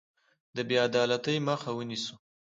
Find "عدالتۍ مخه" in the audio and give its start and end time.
0.87-1.69